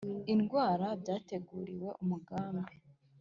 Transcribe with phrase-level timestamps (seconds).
[0.33, 2.73] Indwara byateguriwe umugambi